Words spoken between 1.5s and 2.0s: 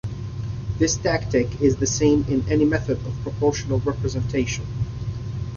is the